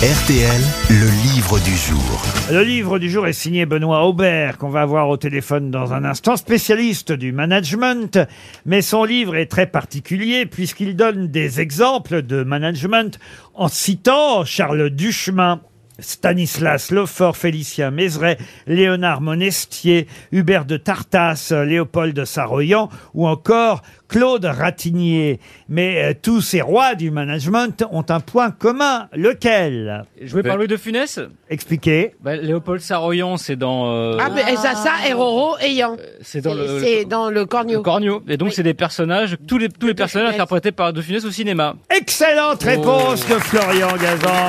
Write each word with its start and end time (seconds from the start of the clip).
RTL, 0.00 0.60
le 0.90 1.10
livre 1.34 1.58
du 1.58 1.76
jour. 1.76 2.22
Le 2.52 2.62
livre 2.62 3.00
du 3.00 3.10
jour 3.10 3.26
est 3.26 3.32
signé 3.32 3.66
Benoît 3.66 4.06
Aubert, 4.06 4.56
qu'on 4.56 4.68
va 4.68 4.82
avoir 4.82 5.08
au 5.08 5.16
téléphone 5.16 5.72
dans 5.72 5.92
un 5.92 6.04
instant, 6.04 6.36
spécialiste 6.36 7.10
du 7.10 7.32
management. 7.32 8.16
Mais 8.64 8.80
son 8.80 9.02
livre 9.02 9.34
est 9.34 9.46
très 9.46 9.66
particulier 9.66 10.46
puisqu'il 10.46 10.94
donne 10.94 11.26
des 11.26 11.60
exemples 11.60 12.22
de 12.22 12.44
management 12.44 13.18
en 13.54 13.66
citant 13.66 14.44
Charles 14.44 14.90
Duchemin. 14.90 15.62
Stanislas 15.98 16.90
Lefort, 16.90 17.36
Félicien 17.36 17.90
Mézeray, 17.90 18.36
Léonard 18.66 19.20
Monestier, 19.20 20.06
Hubert 20.32 20.64
de 20.64 20.76
Tartas, 20.76 21.52
Léopold 21.66 22.14
de 22.14 22.24
Saroyan 22.24 22.88
ou 23.14 23.26
encore 23.26 23.82
Claude 24.08 24.44
Ratignier. 24.44 25.38
Mais 25.68 26.02
euh, 26.02 26.14
tous 26.20 26.40
ces 26.40 26.60
rois 26.62 26.94
du 26.94 27.10
management 27.10 27.84
ont 27.90 28.04
un 28.08 28.20
point 28.20 28.50
commun. 28.50 29.08
Lequel? 29.12 30.04
Je 30.22 30.34
vais 30.34 30.42
parler 30.42 30.66
de 30.66 30.76
Funès? 30.76 31.20
Expliquez. 31.50 32.14
Bah, 32.22 32.36
Léopold 32.36 32.80
Saroyan, 32.80 33.36
c'est 33.36 33.56
dans. 33.56 33.90
euh, 33.92 34.16
Ah, 34.20 34.30
mais 34.34 34.56
ça, 34.56 34.74
ça, 34.74 34.92
Roro 35.14 35.56
et 35.60 35.72
Yan. 35.72 35.96
c'est 36.22 36.40
dans 36.40 36.54
le. 36.54 36.80
C'est 36.80 37.04
dans 37.04 37.28
le 37.30 37.38
le 37.38 37.46
corneau. 37.46 37.82
Cornio. 37.82 38.22
Et 38.28 38.36
donc, 38.36 38.48
Oui. 38.48 38.54
c'est 38.56 38.62
des 38.64 38.74
personnages, 38.74 39.36
tous 39.46 39.58
les, 39.58 39.68
tous 39.68 39.86
les 39.86 39.94
personnages 39.94 40.28
Funès. 40.30 40.40
interprétés 40.40 40.72
par 40.72 40.92
De 40.92 41.00
Funès 41.02 41.24
au 41.24 41.30
cinéma. 41.30 41.76
Excellente 41.94 42.62
réponse 42.64 43.20
de 43.28 43.34
Florian 43.34 43.88
Gazan. 43.96 44.46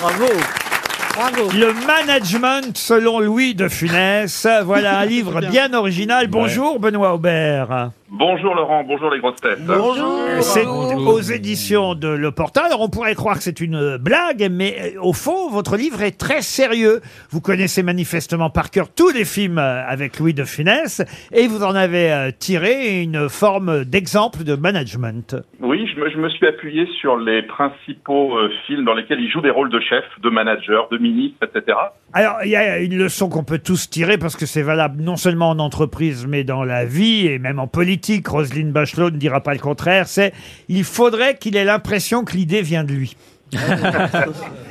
Bravo. 0.00 0.26
Bravo. 1.14 1.50
Le 1.50 1.74
management 1.86 2.74
selon 2.78 3.20
Louis 3.20 3.54
de 3.54 3.68
Funès. 3.68 4.46
Voilà 4.64 4.98
un 5.00 5.04
livre 5.06 5.42
bien 5.42 5.74
original. 5.74 6.26
Bonjour 6.28 6.80
Benoît 6.80 7.12
Aubert. 7.12 7.90
Bonjour 8.12 8.56
Laurent, 8.56 8.82
bonjour 8.82 9.08
les 9.10 9.20
grosses 9.20 9.40
têtes. 9.40 9.60
C'est 10.40 10.66
aux 10.66 11.20
éditions 11.20 11.94
de 11.94 12.08
Le 12.08 12.32
Portal. 12.32 12.64
Alors 12.66 12.80
on 12.80 12.88
pourrait 12.88 13.14
croire 13.14 13.36
que 13.36 13.42
c'est 13.44 13.60
une 13.60 13.98
blague, 13.98 14.48
mais 14.50 14.96
euh, 14.96 15.00
au 15.00 15.12
fond, 15.12 15.48
votre 15.48 15.76
livre 15.76 16.02
est 16.02 16.18
très 16.18 16.42
sérieux. 16.42 17.02
Vous 17.30 17.40
connaissez 17.40 17.84
manifestement 17.84 18.50
par 18.50 18.72
cœur 18.72 18.92
tous 18.92 19.10
les 19.10 19.24
films 19.24 19.58
euh, 19.58 19.86
avec 19.86 20.18
Louis 20.18 20.34
de 20.34 20.42
Funès 20.42 21.02
et 21.30 21.46
vous 21.46 21.62
en 21.62 21.76
avez 21.76 22.12
euh, 22.12 22.30
tiré 22.36 23.00
une 23.00 23.28
forme 23.28 23.84
d'exemple 23.84 24.42
de 24.42 24.56
management. 24.56 25.36
Oui, 25.60 25.88
je 25.94 26.00
me, 26.00 26.10
je 26.10 26.18
me 26.18 26.28
suis 26.30 26.48
appuyé 26.48 26.86
sur 27.00 27.16
les 27.16 27.42
principaux 27.42 28.36
euh, 28.36 28.50
films 28.66 28.86
dans 28.86 28.94
lesquels 28.94 29.20
il 29.20 29.30
joue 29.30 29.40
des 29.40 29.50
rôles 29.50 29.70
de 29.70 29.78
chef, 29.78 30.04
de 30.20 30.30
manager, 30.30 30.88
de 30.90 30.98
ministre, 30.98 31.38
etc. 31.44 31.78
Alors, 32.12 32.38
il 32.44 32.50
y 32.50 32.56
a 32.56 32.78
une 32.78 32.98
leçon 32.98 33.28
qu'on 33.28 33.44
peut 33.44 33.60
tous 33.60 33.88
tirer 33.88 34.18
parce 34.18 34.34
que 34.34 34.46
c'est 34.46 34.62
valable 34.62 35.00
non 35.00 35.14
seulement 35.14 35.50
en 35.50 35.60
entreprise, 35.60 36.26
mais 36.26 36.42
dans 36.42 36.64
la 36.64 36.84
vie 36.84 37.28
et 37.28 37.38
même 37.38 37.60
en 37.60 37.68
politique. 37.68 37.99
Roselyne 38.26 38.72
Bachelot 38.72 39.10
ne 39.10 39.16
dira 39.16 39.40
pas 39.40 39.52
le 39.52 39.60
contraire. 39.60 40.06
C'est 40.06 40.32
il 40.68 40.84
faudrait 40.84 41.36
qu'il 41.36 41.56
ait 41.56 41.64
l'impression 41.64 42.24
que 42.24 42.32
l'idée 42.32 42.62
vient 42.62 42.84
de 42.84 42.92
lui. 42.92 43.16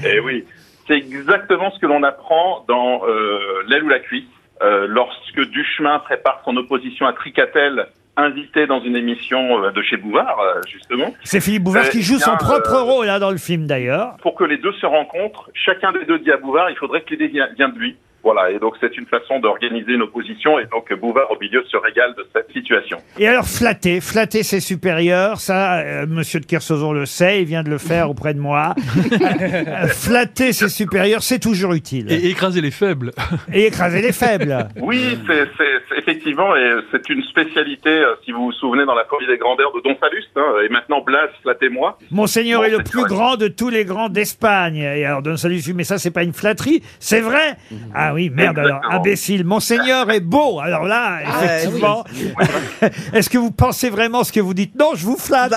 Et 0.06 0.20
oui, 0.20 0.46
c'est 0.88 0.98
exactement 0.98 1.72
ce 1.72 1.80
que 1.80 1.86
l'on 1.86 2.04
apprend 2.04 2.66
dans 2.68 3.02
euh, 3.06 3.40
L'aile 3.68 3.84
ou 3.84 3.90
la 3.90 4.00
cuisse, 4.00 4.24
euh, 4.62 4.88
lorsque 4.88 5.42
Duchemin 5.52 6.00
prépare 6.00 6.42
son 6.46 6.56
opposition 6.58 7.06
à 7.06 7.14
Tricatel, 7.14 7.88
invité 8.20 8.68
dans 8.68 8.82
une 8.82 8.96
émission 8.96 9.64
euh, 9.64 9.72
de 9.72 9.82
chez 9.82 9.98
Bouvard, 9.98 10.40
euh, 10.40 10.62
justement. 10.68 11.14
C'est 11.24 11.42
Philippe 11.42 11.64
Bouvard 11.64 11.90
qui 11.90 12.02
joue 12.02 12.18
bien, 12.18 12.26
son 12.26 12.38
propre 12.38 12.78
rôle 12.80 13.06
là 13.06 13.20
dans 13.20 13.32
le 13.32 13.38
film 13.38 13.66
d'ailleurs. 13.66 14.18
Pour 14.22 14.36
que 14.36 14.44
les 14.44 14.58
deux 14.58 14.74
se 14.74 14.86
rencontrent, 14.86 15.50
chacun 15.54 15.92
des 15.92 16.06
deux 16.06 16.20
dit 16.20 16.32
à 16.32 16.38
Bouvard, 16.38 16.70
il 16.70 16.76
faudrait 16.76 17.02
que 17.02 17.12
l'idée 17.12 17.28
vienne 17.28 17.72
de 17.74 17.80
lui. 17.80 17.98
Voilà, 18.24 18.52
et 18.52 18.60
donc 18.60 18.76
c'est 18.82 18.96
une 18.98 19.06
façon 19.06 19.40
d'organiser 19.40 19.94
une 19.94 20.02
opposition, 20.02 20.60
et 20.60 20.66
donc 20.66 20.94
Bouvard 21.00 21.32
au 21.32 21.38
milieu 21.40 21.64
se 21.70 21.78
régale 21.78 22.14
de 22.18 22.28
cette 22.36 22.52
situation. 22.52 22.98
Et 23.18 23.28
alors 23.28 23.46
flatter, 23.48 24.02
flatter 24.02 24.44
ses 24.44 24.60
supérieurs, 24.60 25.40
ça, 25.40 25.80
euh, 25.80 26.06
Monsieur 26.08 26.40
de 26.40 26.46
Kersauzon 26.46 26.92
le 26.92 27.06
sait, 27.06 27.42
il 27.42 27.46
vient 27.46 27.64
de 27.64 27.70
le 27.70 27.78
faire 27.78 28.10
auprès 28.10 28.34
de 28.34 28.40
moi. 28.40 28.76
Euh, 29.12 29.88
flatter 29.88 30.54
ses 30.54 30.70
supérieurs, 30.70 31.24
c'est 31.24 31.40
toujours 31.40 31.74
utile. 31.74 32.12
Et 32.12 32.30
écraser 32.30 32.62
les 32.62 32.72
faibles. 32.72 33.12
Et 33.54 33.66
écraser 33.68 34.02
les 34.02 34.12
faibles. 34.12 34.68
Oui, 34.82 35.18
c'est 35.28 35.46
c'est- 35.58 35.64
c'est 35.90 35.98
effectivement, 36.00 36.56
et 36.56 36.70
c'est 36.92 37.08
une 37.10 37.24
spécialité, 37.24 37.90
euh, 37.90 38.16
si 38.26 38.32
vous 38.32 38.46
vous 38.46 38.52
souvenez, 38.54 38.86
dans 38.86 38.96
la 38.96 39.06
folie 39.06 39.28
des 39.28 39.38
grandeurs 39.38 39.72
de 39.74 39.82
Don 39.82 39.96
Saluste, 40.00 40.30
hein, 40.36 40.54
et 40.66 40.70
maintenant 40.70 41.02
Blas, 41.02 41.28
flattez-moi. 41.42 41.98
Monseigneur 42.12 42.62
Bon, 42.62 42.68
est 42.68 42.72
le 42.72 42.84
plus 42.84 43.02
vrai. 43.02 43.10
grand 43.10 43.36
de 43.38 43.48
tous 43.48 43.70
les 43.70 43.86
grands 43.86 44.10
d'Espagne. 44.10 44.78
Et 44.78 45.06
alors, 45.06 45.22
Don 45.22 45.38
Salut, 45.38 45.60
mais 45.76 45.84
ça, 45.84 45.98
c'est 45.98 46.12
pas 46.12 46.24
une 46.24 46.34
flatterie, 46.34 46.82
c'est 47.00 47.22
vrai. 47.22 47.56
Ah 48.10 48.14
oui, 48.16 48.32
merde, 48.34 48.58
alors, 48.58 48.78
Exactement. 48.78 49.00
imbécile. 49.02 49.46
Monseigneur 49.46 50.10
est 50.10 50.20
beau. 50.20 50.60
Alors 50.60 50.86
là, 50.86 51.20
effectivement. 51.22 52.04
Est-ce 53.14 53.30
que 53.30 53.38
vous 53.38 53.52
pensez 53.52 53.92
vraiment 53.92 54.24
ce 54.24 54.32
que 54.32 54.40
vous 54.40 54.56
dites? 54.56 54.74
Non, 54.76 54.96
je 54.96 55.06
vous 55.06 55.16
flatte. 55.18 55.54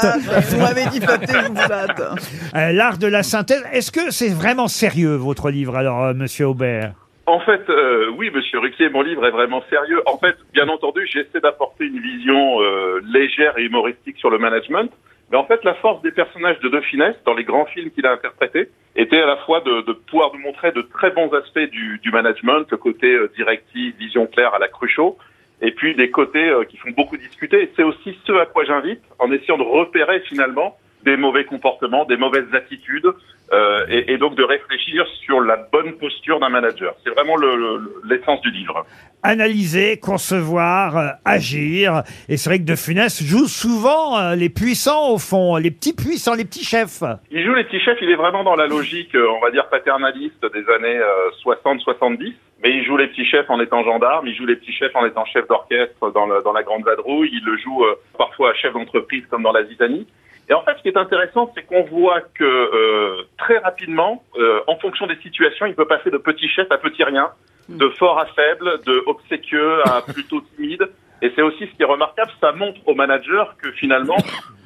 Vous 0.50 0.58
m'avez 0.58 0.84
dit 0.90 1.00
flatter, 1.00 1.32
je 1.32 1.48
vous 1.48 1.56
flatte. 1.56 2.02
Euh, 2.54 2.72
L'art 2.72 2.98
de 2.98 3.06
la 3.06 3.22
synthèse. 3.22 3.64
Est-ce 3.72 3.90
que 3.90 4.10
c'est 4.10 4.28
vraiment 4.28 4.68
sérieux, 4.68 5.14
votre 5.14 5.48
livre, 5.50 5.74
alors, 5.76 6.04
euh, 6.04 6.12
monsieur 6.14 6.46
Aubert? 6.48 6.92
En 7.24 7.40
fait, 7.40 7.62
euh, 7.70 8.10
oui, 8.18 8.30
Monsieur 8.34 8.58
Ruquier, 8.58 8.90
mon 8.90 9.00
livre 9.00 9.24
est 9.26 9.30
vraiment 9.30 9.62
sérieux. 9.70 10.02
En 10.06 10.18
fait, 10.18 10.34
bien 10.52 10.68
entendu, 10.68 11.06
j'essaie 11.10 11.40
d'apporter 11.40 11.84
une 11.86 12.00
vision 12.00 12.60
euh, 12.60 13.00
légère 13.06 13.56
et 13.56 13.62
humoristique 13.62 14.18
sur 14.18 14.28
le 14.28 14.38
management. 14.38 14.90
Mais 15.32 15.38
en 15.38 15.44
fait, 15.46 15.64
la 15.64 15.72
force 15.74 16.02
des 16.02 16.12
personnages 16.12 16.60
de 16.60 16.68
De 16.68 16.80
Funès, 16.82 17.16
dans 17.24 17.32
les 17.32 17.44
grands 17.44 17.64
films 17.64 17.90
qu'il 17.90 18.04
a 18.04 18.12
interprétés, 18.12 18.68
était 18.94 19.22
à 19.22 19.24
la 19.24 19.38
fois 19.38 19.62
de, 19.62 19.92
pouvoir 20.10 20.30
nous 20.34 20.40
montrer 20.40 20.72
de 20.72 20.82
très 20.82 21.10
bons 21.10 21.32
aspects 21.32 21.70
du, 21.70 22.10
management, 22.12 22.70
le 22.70 22.76
côté 22.76 23.14
euh, 23.14 23.32
directif, 23.34 23.96
vision 23.96 24.26
claire 24.26 24.52
à 24.52 24.58
la 24.58 24.68
Cruchot, 24.68 25.16
et 25.62 25.70
puis 25.70 25.94
des 25.94 26.10
côtés 26.10 26.50
euh, 26.50 26.64
qui 26.64 26.76
font 26.76 26.90
beaucoup 26.90 27.16
discuter. 27.16 27.72
C'est 27.74 27.82
aussi 27.82 28.14
ce 28.26 28.32
à 28.32 28.44
quoi 28.44 28.64
j'invite, 28.64 29.00
en 29.18 29.32
essayant 29.32 29.56
de 29.56 29.62
repérer 29.62 30.20
finalement 30.20 30.76
des 31.04 31.16
mauvais 31.16 31.44
comportements, 31.44 32.04
des 32.04 32.16
mauvaises 32.16 32.52
attitudes, 32.54 33.06
euh, 33.52 33.84
et, 33.88 34.12
et 34.12 34.18
donc 34.18 34.34
de 34.34 34.42
réfléchir 34.44 35.04
sur 35.24 35.40
la 35.40 35.56
bonne 35.72 35.92
posture 35.98 36.40
d'un 36.40 36.48
manager. 36.48 36.94
C'est 37.04 37.10
vraiment 37.10 37.36
le- 37.36 37.56
le- 37.56 37.94
l'essence 38.08 38.40
du 38.40 38.50
livre. 38.50 38.86
Analyser, 39.24 39.98
concevoir, 39.98 40.96
euh, 40.96 41.08
agir. 41.24 42.02
Et 42.28 42.36
c'est 42.36 42.50
vrai 42.50 42.58
que 42.58 42.64
De 42.64 42.74
Funès 42.76 43.22
joue 43.22 43.46
souvent 43.46 44.18
euh, 44.18 44.34
les 44.34 44.48
puissants, 44.48 45.10
au 45.10 45.18
fond, 45.18 45.56
les 45.56 45.70
petits 45.70 45.92
puissants, 45.94 46.34
les 46.34 46.44
petits 46.44 46.64
chefs. 46.64 47.02
Il 47.30 47.44
joue 47.44 47.54
les 47.54 47.64
petits 47.64 47.80
chefs, 47.80 47.98
il 48.00 48.10
est 48.10 48.16
vraiment 48.16 48.42
dans 48.42 48.56
la 48.56 48.66
logique, 48.66 49.14
euh, 49.14 49.28
on 49.36 49.40
va 49.40 49.50
dire, 49.50 49.68
paternaliste 49.68 50.44
des 50.54 50.64
années 50.74 50.98
euh, 50.98 51.30
60-70. 51.44 52.32
Mais 52.64 52.70
il 52.70 52.84
joue 52.84 52.96
les 52.96 53.08
petits 53.08 53.26
chefs 53.26 53.50
en 53.50 53.60
étant 53.60 53.82
gendarme, 53.84 54.26
il 54.28 54.34
joue 54.36 54.46
les 54.46 54.56
petits 54.56 54.72
chefs 54.72 54.94
en 54.94 55.04
étant 55.04 55.24
chef 55.26 55.46
d'orchestre 55.48 56.10
dans, 56.12 56.26
le- 56.26 56.42
dans 56.42 56.52
la 56.52 56.62
Grande 56.62 56.84
Vadrouille, 56.84 57.30
il 57.32 57.44
le 57.44 57.56
joue 57.58 57.84
euh, 57.84 57.94
parfois 58.16 58.54
chef 58.54 58.72
d'entreprise 58.72 59.24
comme 59.30 59.42
dans 59.42 59.52
la 59.52 59.64
Zizanie. 59.64 60.06
Et 60.48 60.54
en 60.54 60.62
fait, 60.62 60.76
ce 60.76 60.82
qui 60.82 60.88
est 60.88 60.96
intéressant, 60.96 61.52
c'est 61.54 61.62
qu'on 61.62 61.82
voit 61.84 62.20
que 62.20 62.44
euh, 62.44 63.22
très 63.38 63.58
rapidement, 63.58 64.22
euh, 64.36 64.60
en 64.66 64.76
fonction 64.76 65.06
des 65.06 65.16
situations, 65.16 65.66
il 65.66 65.74
peut 65.74 65.86
passer 65.86 66.10
de 66.10 66.18
petit 66.18 66.48
chef 66.48 66.70
à 66.70 66.78
petit 66.78 67.04
rien, 67.04 67.30
de 67.68 67.88
fort 67.90 68.18
à 68.18 68.26
faible, 68.26 68.80
de 68.84 69.02
obséquieux 69.06 69.86
à 69.86 70.02
plutôt 70.12 70.40
timide. 70.56 70.88
Et 71.22 71.30
c'est 71.36 71.42
aussi 71.42 71.60
ce 71.60 71.76
qui 71.76 71.82
est 71.82 71.86
remarquable, 71.86 72.32
ça 72.40 72.50
montre 72.50 72.80
au 72.84 72.96
manager 72.96 73.56
que 73.62 73.70
finalement, 73.70 74.16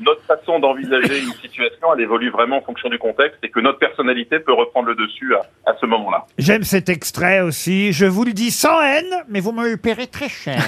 notre 0.01 0.23
façon 0.23 0.59
d'envisager 0.59 1.19
une 1.21 1.35
situation, 1.35 1.93
elle 1.95 2.01
évolue 2.01 2.31
vraiment 2.31 2.57
en 2.57 2.63
fonction 2.63 2.89
du 2.89 2.99
contexte 2.99 3.39
et 3.43 3.51
que 3.51 3.61
notre 3.61 3.79
personnalité 3.79 4.39
peut 4.39 4.55
reprendre 4.55 4.89
le 4.89 4.95
dessus 4.95 5.35
à, 5.35 5.43
à 5.71 5.77
ce 5.79 5.85
moment-là. 5.85 6.25
J'aime 6.39 6.63
cet 6.63 6.89
extrait 6.89 7.43
aussi. 7.43 7.93
Je 7.93 8.07
vous 8.07 8.25
le 8.25 8.33
dis 8.33 8.51
sans 8.51 8.81
haine, 8.81 9.23
mais 9.29 9.41
vous 9.41 9.53
me 9.53 9.69
le 9.69 9.77
paierez 9.77 10.07
très 10.07 10.31
cher. 10.31 10.57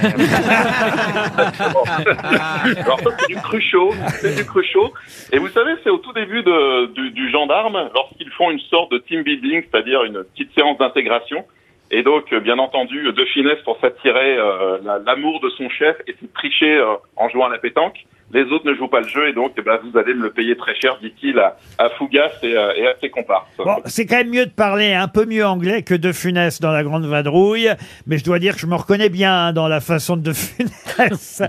Alors 2.84 3.00
ça, 3.00 3.10
c'est 3.18 3.28
du 3.28 3.36
cruchot, 3.36 3.94
c'est 4.20 4.36
du 4.36 4.44
cruchot. 4.44 4.92
Et 5.32 5.38
vous 5.38 5.48
savez, 5.48 5.72
c'est 5.82 5.90
au 5.90 5.98
tout 5.98 6.12
début 6.12 6.42
de, 6.42 6.92
du, 6.92 7.12
du 7.12 7.30
gendarme, 7.30 7.88
lorsqu'ils 7.94 8.30
font 8.32 8.50
une 8.50 8.60
sorte 8.60 8.92
de 8.92 8.98
team 8.98 9.22
building, 9.22 9.62
c'est-à-dire 9.70 10.04
une 10.04 10.22
petite 10.24 10.52
séance 10.54 10.76
d'intégration. 10.76 11.46
Et 11.90 12.02
donc, 12.02 12.32
euh, 12.32 12.40
bien 12.40 12.58
entendu, 12.58 13.12
De 13.12 13.24
Finesse 13.26 13.60
pour 13.64 13.78
s'attirer 13.80 14.36
euh, 14.36 14.78
la- 14.82 14.98
l'amour 14.98 15.40
de 15.40 15.48
son 15.50 15.68
chef 15.70 15.96
et 16.06 16.14
c'est 16.20 16.32
tricher 16.34 16.76
euh, 16.76 16.94
en 17.16 17.28
jouant 17.30 17.46
à 17.46 17.50
la 17.50 17.58
pétanque. 17.58 18.04
Les 18.30 18.42
autres 18.52 18.66
ne 18.66 18.74
jouent 18.74 18.88
pas 18.88 19.00
le 19.00 19.08
jeu 19.08 19.26
et 19.28 19.32
donc, 19.32 19.52
eh 19.56 19.62
ben, 19.62 19.78
vous 19.82 19.98
allez 19.98 20.12
me 20.12 20.22
le 20.24 20.30
payer 20.30 20.54
très 20.56 20.74
cher, 20.74 20.98
dit-il 21.00 21.38
à, 21.38 21.56
à 21.78 21.88
Fougas 21.90 22.30
et, 22.42 22.56
à- 22.58 22.76
et 22.76 22.86
à 22.86 22.92
ses 23.00 23.08
comparses. 23.08 23.46
Bon, 23.56 23.76
c'est 23.86 24.04
quand 24.04 24.16
même 24.18 24.28
mieux 24.28 24.44
de 24.44 24.50
parler 24.50 24.92
un 24.92 25.08
peu 25.08 25.24
mieux 25.24 25.46
anglais 25.46 25.82
que 25.82 25.94
de 25.94 26.12
Funès 26.12 26.60
dans 26.60 26.70
la 26.70 26.82
Grande 26.82 27.06
Vadrouille, 27.06 27.70
mais 28.06 28.18
je 28.18 28.24
dois 28.24 28.38
dire 28.38 28.54
que 28.54 28.60
je 28.60 28.66
me 28.66 28.74
reconnais 28.74 29.08
bien 29.08 29.32
hein, 29.46 29.52
dans 29.54 29.66
la 29.66 29.80
façon 29.80 30.16
de 30.16 30.22
De 30.28 30.32
Funès 30.34 31.42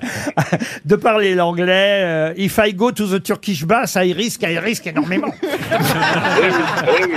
de 0.86 0.96
parler 0.96 1.36
l'anglais. 1.36 2.02
Euh, 2.04 2.34
If 2.38 2.58
I 2.64 2.74
go 2.74 2.92
to 2.94 3.08
the 3.08 3.22
Turkish 3.22 3.66
bath, 3.66 3.96
I 3.98 4.14
risk, 4.14 4.44
I 4.44 4.58
risk 4.60 4.88
énormément. 4.88 5.34
Eh 5.72 6.42
oui, 6.42 6.54
eh 6.98 7.02
oui, 7.04 7.16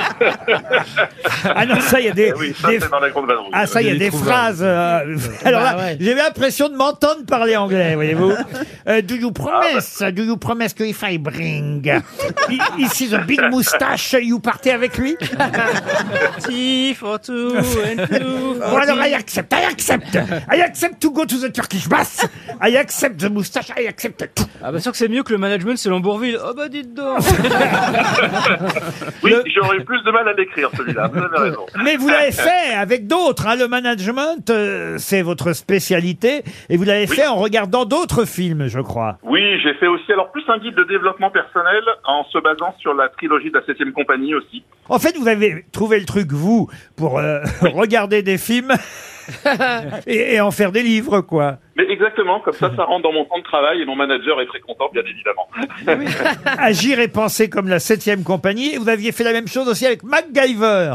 Ah 1.54 1.66
non, 1.66 1.80
ça, 1.80 2.00
il 2.00 2.06
y 2.06 2.08
a 2.08 2.12
des, 2.12 2.32
eh 2.34 2.38
oui, 2.38 2.52
ça 2.60 2.68
des- 2.68 2.80
c'est 2.80 2.90
dans 2.90 2.98
la 3.00 3.10
grande 3.10 3.26
vadrouille. 3.26 3.50
ah 3.52 3.66
ça, 3.66 3.80
il 3.82 3.88
y 3.88 3.90
a 3.90 3.94
des 3.96 4.10
phrases. 4.10 4.60
euh, 4.62 5.16
alors 5.44 5.62
là, 5.62 5.74
Bah 5.74 5.82
ouais. 5.84 5.96
j'ai 6.00 6.14
l'impression 6.14 6.68
de 6.68 6.74
m'entendre 6.76 7.24
parler 7.26 7.56
anglais, 7.56 7.94
voyez-vous. 7.94 8.32
Euh, 8.88 9.02
do 9.02 9.14
you 9.14 9.30
promise? 9.60 10.02
Do 10.12 10.22
you 10.24 10.36
promise 10.36 10.74
to 10.74 10.84
if 10.84 11.02
I 11.02 11.18
bring 11.18 11.86
i- 12.48 12.58
ici 12.78 13.08
the 13.08 13.18
big 13.26 13.40
moustache, 13.50 14.14
you 14.20 14.38
partez 14.40 14.70
avec 14.72 14.96
lui? 14.98 15.16
Tea 16.46 16.94
for 16.94 17.18
two 17.20 17.52
and 17.56 18.06
two 18.08 18.58
Bon 18.58 18.76
alors. 18.78 18.98
I 19.02 19.14
accept, 19.14 19.52
I 19.52 19.64
accept, 19.70 20.14
I 20.50 20.60
accept 20.62 21.00
to 21.00 21.10
go 21.10 21.24
to 21.24 21.36
the 21.38 21.50
Turkish 21.52 21.88
bath. 21.88 22.24
I 22.62 22.76
accept 22.76 23.18
the 23.20 23.30
moustache, 23.30 23.70
I 23.78 23.86
accept 23.88 24.28
tout. 24.34 24.44
Ah 24.62 24.70
bah 24.72 24.80
sûr 24.80 24.92
que 24.92 24.98
c'est 24.98 25.08
mieux 25.08 25.22
que 25.22 25.32
le 25.32 25.38
management 25.38 25.76
selon 25.76 26.00
Bourville. 26.00 26.38
Oh 26.44 26.52
bah 26.56 26.68
dites 26.68 26.94
donc 26.94 27.18
Oui, 29.22 29.30
Le- 29.30 29.42
j'aurais 29.54 29.76
eu 29.78 29.84
plus 29.84 30.02
de 30.04 30.10
mal 30.10 30.26
à 30.28 30.32
l'écrire 30.34 30.70
celui-là. 30.76 31.08
Vous 31.12 31.18
avez 31.18 31.38
raison. 31.50 31.66
Mais 31.84 31.96
vous 31.96 32.08
l'avez 32.08 32.32
fait 32.32 32.74
avec 32.76 33.06
d'autres. 33.06 33.46
Hein. 33.46 33.56
Le 33.56 33.68
management, 33.68 34.48
euh, 34.50 34.96
c'est 34.98 35.22
votre 35.22 35.52
spécialité. 35.52 36.42
Et 36.68 36.76
vous 36.76 36.84
l'avez 36.84 37.06
fait 37.06 37.26
en 37.26 37.36
regardant 37.36 37.84
d'autres 37.84 38.24
films, 38.24 38.66
je 38.68 38.80
crois. 38.80 39.18
Oui, 39.22 39.41
j'ai 39.62 39.74
fait 39.74 39.86
aussi 39.86 40.12
alors 40.12 40.30
plus 40.32 40.44
un 40.48 40.58
guide 40.58 40.74
de 40.74 40.84
développement 40.84 41.30
personnel 41.30 41.82
en 42.04 42.24
se 42.24 42.38
basant 42.38 42.74
sur 42.78 42.94
la 42.94 43.08
trilogie 43.08 43.50
de 43.50 43.58
la 43.58 43.64
septième 43.64 43.92
compagnie 43.92 44.34
aussi. 44.34 44.62
En 44.88 44.98
fait, 44.98 45.16
vous 45.16 45.28
avez 45.28 45.64
trouvé 45.72 45.98
le 45.98 46.04
truc, 46.06 46.32
vous, 46.32 46.68
pour 46.96 47.18
euh, 47.18 47.40
regarder 47.62 48.22
des 48.22 48.38
films 48.38 48.72
et, 50.06 50.34
et 50.34 50.40
en 50.40 50.50
faire 50.50 50.72
des 50.72 50.82
livres, 50.82 51.20
quoi. 51.20 51.56
Mais 51.76 51.84
exactement, 51.90 52.40
comme 52.40 52.54
ça, 52.54 52.70
ça 52.76 52.84
rentre 52.84 53.02
dans 53.04 53.12
mon 53.12 53.24
temps 53.24 53.38
de 53.38 53.44
travail 53.44 53.80
et 53.80 53.84
mon 53.84 53.96
manager 53.96 54.40
est 54.40 54.46
très 54.46 54.60
content, 54.60 54.88
bien 54.92 55.02
évidemment. 55.02 55.48
Agir 56.58 57.00
et 57.00 57.08
penser 57.08 57.48
comme 57.48 57.68
la 57.68 57.78
septième 57.78 58.24
compagnie. 58.24 58.74
Et 58.74 58.78
vous 58.78 58.88
aviez 58.88 59.12
fait 59.12 59.24
la 59.24 59.32
même 59.32 59.48
chose 59.48 59.68
aussi 59.68 59.86
avec 59.86 60.02
MacGyver. 60.02 60.94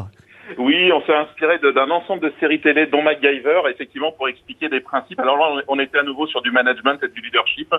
Oui, 0.58 0.92
on 0.94 1.02
s'est 1.06 1.14
inspiré 1.14 1.58
de- 1.60 1.72
d'un 1.72 1.90
ensemble 1.92 2.22
de 2.22 2.34
séries 2.40 2.62
télé, 2.62 2.86
dont 2.86 3.02
MacGyver, 3.02 3.64
effectivement, 3.70 4.14
pour 4.14 4.30
expliquer 4.30 4.70
des 4.70 4.80
principes. 4.80 5.20
Alors 5.20 5.36
là, 5.38 5.62
on 5.68 5.76
on 5.76 5.80
était 5.80 5.98
à 5.98 6.04
nouveau 6.04 6.26
sur 6.28 6.42
du 6.42 6.52
management 6.52 6.98
et 7.04 7.10
du 7.10 7.20
leadership. 7.22 7.74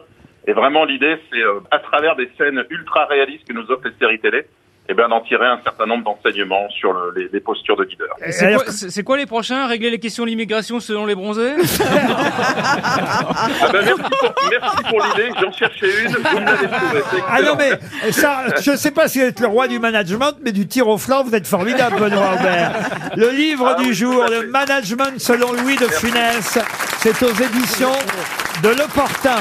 Et 0.49 0.53
vraiment, 0.53 0.85
l'idée, 0.85 1.17
c'est, 1.31 1.39
euh, 1.43 1.61
à 1.71 1.79
travers 1.79 2.17
des 2.17 2.29
scènes 2.39 2.65
ultra 2.71 3.05
réalistes 3.07 3.47
que 3.47 3.53
nous 3.53 3.71
offrent 3.71 3.85
les 3.87 3.95
séries 4.01 4.19
télé, 4.19 4.47
eh 4.91 4.95
ben, 4.95 5.07
d'en 5.09 5.21
tirer 5.21 5.45
un 5.47 5.61
certain 5.63 5.85
nombre 5.85 6.05
d'enseignements 6.05 6.67
sur 6.71 6.95
le- 6.95 7.13
les, 7.15 7.29
les 7.31 7.41
postures 7.41 7.77
de 7.77 7.85
leader. 7.85 8.09
Et 8.25 8.33
C'est 8.33 9.03
quoi, 9.03 9.19
les 9.19 9.27
prochains? 9.27 9.67
Régler 9.67 9.91
les 9.91 9.99
questions 9.99 10.25
de 10.25 10.31
l'immigration 10.31 10.81
selon 10.81 11.05
les 11.05 11.15
bronzés? 11.15 11.53
Ah 12.81 13.69
ben, 13.73 13.85
merci 13.85 14.03
pour, 14.03 14.35
merci 14.51 14.77
pour 14.89 15.05
l'idée, 15.05 15.31
j'en 15.41 15.53
cherchais 15.53 16.05
une, 16.05 16.13
vous 16.13 16.39
me 16.41 16.45
l'avez 16.47 16.67
trouvée. 16.69 17.03
c'est 17.11 17.23
Ah 17.29 17.43
non, 17.43 17.57
mais 17.57 18.13
ça, 18.13 18.45
je 18.61 18.77
sais 18.77 18.91
pas 18.91 19.09
si 19.09 19.19
vous 19.21 19.27
êtes 19.27 19.41
le 19.41 19.47
roi 19.47 19.69
du 19.69 19.79
management, 19.79 20.33
mais 20.43 20.53
du 20.53 20.67
tir 20.67 20.89
au 20.89 20.97
flanc, 20.99 21.23
vous 21.25 21.35
êtes 21.35 21.47
formidable, 21.47 21.97
Benoît 22.01 22.35
Aubert. 22.39 22.73
Le 23.17 23.29
livre 23.31 23.75
Ah 23.79 23.83
du 23.83 23.93
jour, 23.95 24.25
le 24.31 24.47
management 24.49 25.19
selon 25.19 25.53
Louis 25.53 25.77
de 25.77 25.87
Funès, 25.87 26.59
c'est 26.99 27.23
aux 27.23 27.33
éditions 27.35 27.93
de 28.63 28.69
L'Opportun. 28.71 29.37